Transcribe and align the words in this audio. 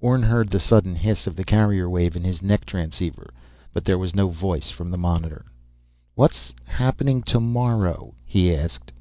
Orne 0.00 0.22
heard 0.22 0.48
the 0.50 0.60
sudden 0.60 0.94
hiss 0.94 1.26
of 1.26 1.34
the 1.34 1.42
carrier 1.42 1.90
wave 1.90 2.14
in 2.14 2.22
his 2.22 2.40
neck 2.40 2.64
transceiver, 2.66 3.34
but 3.72 3.84
there 3.84 3.98
was 3.98 4.14
no 4.14 4.28
voice 4.28 4.70
from 4.70 4.92
the 4.92 4.96
monitor. 4.96 5.44
"What's... 6.14 6.54
happening... 6.64 7.20
tomorrow?" 7.20 8.14
he 8.24 8.54
asked. 8.54 8.92